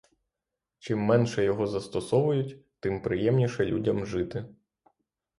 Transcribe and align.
Чим 0.79 0.99
менше 1.01 1.43
його 1.43 1.67
застосовують, 1.67 2.79
тим 2.79 3.01
приємніше 3.01 3.65
людям 3.65 4.05
жити. 4.05 4.45